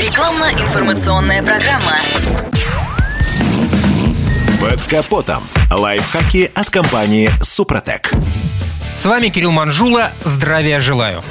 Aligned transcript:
Рекламно-информационная 0.00 1.42
программа. 1.42 1.98
Под 4.58 4.80
капотом. 4.84 5.42
Лайфхаки 5.70 6.50
от 6.54 6.70
компании 6.70 7.30
«Супротек». 7.42 8.10
С 8.94 9.04
вами 9.04 9.28
Кирилл 9.28 9.50
Манжула. 9.50 10.12
Здравия 10.24 10.80
желаю. 10.80 11.22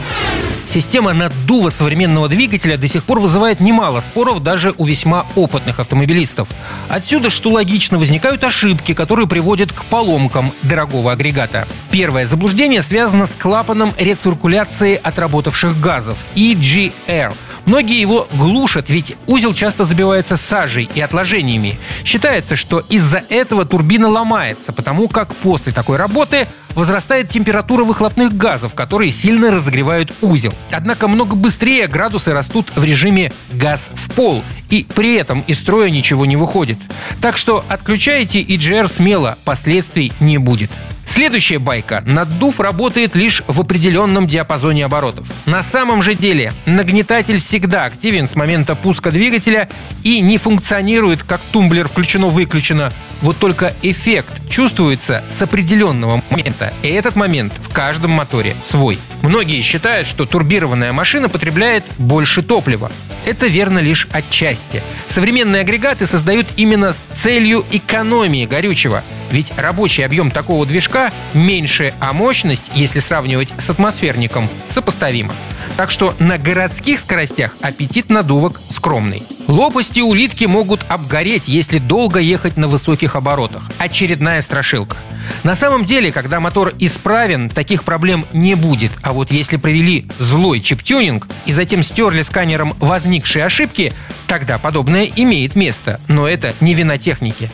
Система 0.67 1.13
наддува 1.13 1.71
современного 1.71 2.29
двигателя 2.29 2.77
до 2.77 2.87
сих 2.87 3.05
пор 3.05 3.19
вызывает 3.19 3.59
немало 3.59 4.01
споров 4.01 4.43
даже 4.43 4.75
у 4.77 4.85
весьма 4.85 5.25
опытных 5.35 5.79
автомобилистов. 5.79 6.47
Отсюда, 6.89 7.31
что 7.31 7.49
логично, 7.49 7.97
возникают 7.97 8.43
ошибки, 8.43 8.93
которые 8.93 9.27
приводят 9.27 9.73
к 9.73 9.83
поломкам 9.85 10.53
дорогого 10.61 11.11
агрегата. 11.11 11.67
Первое 11.89 12.27
заблуждение 12.27 12.83
связано 12.83 13.25
с 13.25 13.33
клапаном 13.33 13.95
рециркуляции 13.97 14.99
отработавших 15.01 15.81
газов– 15.81 16.19
EGR– 16.35 17.33
Многие 17.65 17.99
его 17.99 18.27
глушат, 18.33 18.89
ведь 18.89 19.15
узел 19.27 19.53
часто 19.53 19.85
забивается 19.85 20.37
сажей 20.37 20.89
и 20.93 21.01
отложениями. 21.01 21.79
Считается, 22.03 22.55
что 22.55 22.79
из-за 22.89 23.23
этого 23.29 23.65
турбина 23.65 24.07
ломается, 24.07 24.73
потому 24.73 25.07
как 25.07 25.35
после 25.35 25.73
такой 25.73 25.97
работы 25.97 26.47
возрастает 26.75 27.29
температура 27.29 27.83
выхлопных 27.83 28.35
газов, 28.35 28.73
которые 28.73 29.11
сильно 29.11 29.51
разогревают 29.51 30.13
узел. 30.21 30.53
Однако 30.71 31.07
много 31.07 31.35
быстрее 31.35 31.87
градусы 31.87 32.33
растут 32.33 32.71
в 32.75 32.83
режиме 32.83 33.33
газ 33.51 33.89
в 33.93 34.11
пол, 34.11 34.43
и 34.69 34.85
при 34.95 35.15
этом 35.15 35.41
из 35.41 35.59
строя 35.59 35.89
ничего 35.89 36.25
не 36.25 36.35
выходит. 36.35 36.77
Так 37.21 37.37
что 37.37 37.65
отключайте 37.67 38.41
EGR 38.41 38.87
смело, 38.87 39.37
последствий 39.43 40.13
не 40.19 40.37
будет. 40.37 40.71
Следующая 41.09 41.57
байка. 41.57 42.03
Наддув 42.05 42.59
работает 42.59 43.15
лишь 43.15 43.41
в 43.47 43.59
определенном 43.59 44.27
диапазоне 44.27 44.85
оборотов. 44.85 45.27
На 45.47 45.63
самом 45.63 46.03
же 46.03 46.13
деле 46.13 46.53
нагнетатель 46.67 47.39
всегда 47.39 47.85
активен 47.85 48.27
с 48.27 48.35
момента 48.35 48.75
пуска 48.75 49.09
двигателя 49.09 49.67
и 50.03 50.21
не 50.21 50.37
функционирует 50.37 51.23
как 51.23 51.41
тумблер 51.51 51.87
включено-выключено. 51.87 52.93
Вот 53.21 53.37
только 53.37 53.73
эффект 53.81 54.47
чувствуется 54.51 55.23
с 55.27 55.41
определенного 55.41 56.21
момента. 56.29 56.71
И 56.83 56.89
этот 56.89 57.15
момент 57.15 57.53
в 57.59 57.73
каждом 57.73 58.11
моторе 58.11 58.55
свой. 58.61 58.99
Многие 59.23 59.61
считают, 59.61 60.07
что 60.07 60.27
турбированная 60.27 60.93
машина 60.93 61.27
потребляет 61.27 61.85
больше 61.97 62.43
топлива. 62.43 62.91
Это 63.25 63.47
верно 63.47 63.79
лишь 63.79 64.07
отчасти. 64.11 64.83
Современные 65.07 65.61
агрегаты 65.61 66.05
создают 66.05 66.47
именно 66.55 66.93
с 66.93 67.03
целью 67.13 67.65
экономии 67.71 68.45
горючего. 68.45 69.03
Ведь 69.31 69.53
рабочий 69.57 70.03
объем 70.03 70.31
такого 70.31 70.65
движка 70.65 71.11
меньше, 71.33 71.93
а 71.99 72.13
мощность, 72.13 72.71
если 72.73 72.99
сравнивать 72.99 73.53
с 73.57 73.69
атмосферником, 73.69 74.49
сопоставима. 74.69 75.33
Так 75.77 75.91
что 75.91 76.15
на 76.19 76.37
городских 76.37 76.99
скоростях 76.99 77.55
аппетит 77.61 78.09
надувок 78.09 78.59
скромный. 78.69 79.23
Лопасти 79.47 80.01
улитки 80.01 80.45
могут 80.45 80.81
обгореть, 80.89 81.47
если 81.47 81.79
долго 81.79 82.19
ехать 82.19 82.57
на 82.57 82.67
высоких 82.67 83.15
оборотах. 83.15 83.63
Очередная 83.77 84.41
страшилка. 84.41 84.97
На 85.43 85.55
самом 85.55 85.85
деле, 85.85 86.11
когда 86.11 86.39
мотор 86.39 86.73
исправен, 86.79 87.49
таких 87.49 87.83
проблем 87.83 88.25
не 88.33 88.55
будет. 88.55 88.91
А 89.01 89.13
вот 89.13 89.31
если 89.31 89.57
провели 89.57 90.07
злой 90.19 90.59
чип-тюнинг 90.59 91.27
и 91.45 91.53
затем 91.53 91.83
стерли 91.83 92.21
сканером 92.21 92.75
возникшие 92.79 93.45
ошибки, 93.45 93.93
тогда 94.27 94.57
подобное 94.57 95.09
имеет 95.15 95.55
место. 95.55 95.99
Но 96.07 96.27
это 96.27 96.53
не 96.61 96.73
вина 96.73 96.97
техники. 96.97 97.49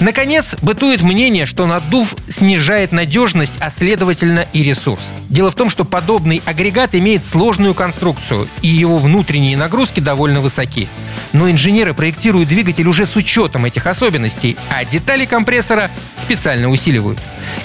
Наконец, 0.00 0.56
бытует 0.60 1.02
мнение, 1.02 1.46
что 1.46 1.66
наддув 1.66 2.16
снижает 2.28 2.92
надежность, 2.92 3.54
а 3.60 3.70
следовательно 3.70 4.46
и 4.52 4.62
ресурс. 4.62 5.12
Дело 5.30 5.50
в 5.50 5.54
том, 5.54 5.70
что 5.70 5.84
подобный 5.84 6.42
агрегат 6.44 6.94
имеет 6.94 7.24
сложную 7.24 7.74
конструкцию, 7.74 8.48
и 8.62 8.68
его 8.68 8.98
внутренние 8.98 9.56
нагрузки 9.56 10.00
довольно 10.00 10.40
высоки. 10.40 10.88
Но 11.32 11.50
инженеры 11.50 11.94
проектируют 11.94 12.48
двигатель 12.48 12.86
уже 12.86 13.06
с 13.06 13.16
учетом 13.16 13.64
этих 13.64 13.86
особенностей, 13.86 14.56
а 14.70 14.84
детали 14.84 15.24
компрессора 15.24 15.90
специально 16.16 16.70
усиливают. 16.70 17.18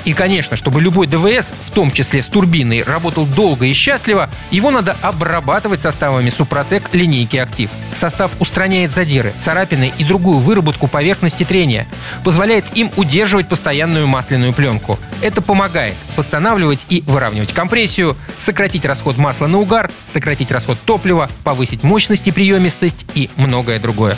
И, 0.06 0.14
конечно, 0.14 0.56
чтобы 0.56 0.81
любой 0.81 1.08
ДВС, 1.08 1.53
в 1.64 1.72
том 1.72 1.92
числе 1.92 2.22
с 2.22 2.28
турбиной, 2.28 2.84
работал 2.84 3.25
долго 3.25 3.66
и 3.66 3.74
счастливо, 3.74 4.30
его 4.50 4.72
надо 4.72 4.96
обрабатывать 5.02 5.81
составами 5.81 6.30
Супротек 6.30 6.90
линейки 6.94 7.38
«Актив». 7.38 7.69
Состав 7.94 8.31
устраняет 8.40 8.91
задиры, 8.91 9.34
царапины 9.40 9.94
и 9.97 10.03
другую 10.03 10.40
выработку 10.40 10.88
поверхности 10.88 11.44
трения, 11.44 11.88
позволяет 12.24 12.66
им 12.75 12.91
удерживать 12.96 13.47
постоянную 13.47 14.08
масляную 14.08 14.53
пленку. 14.53 15.00
Это 15.22 15.41
помогает 15.41 15.96
восстанавливать 16.16 16.86
и 16.90 17.03
выравнивать 17.06 17.53
компрессию, 17.53 18.18
сократить 18.40 18.86
расход 18.86 19.18
масла 19.18 19.47
на 19.47 19.59
угар, 19.59 19.91
сократить 20.06 20.52
расход 20.52 20.78
топлива, 20.86 21.30
повысить 21.44 21.84
мощность 21.84 22.28
и 22.28 22.31
приемистость 22.31 23.06
и 23.14 23.30
многое 23.38 23.80
другое. 23.80 24.18